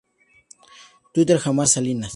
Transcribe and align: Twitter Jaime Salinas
Twitter 1.13 1.37
Jaime 1.37 1.67
Salinas 1.67 2.09